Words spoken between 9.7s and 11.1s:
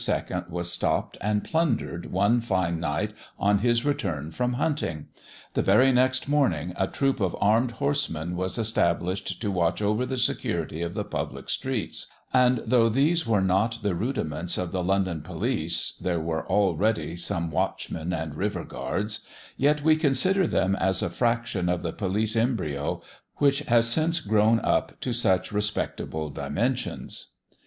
over the security of the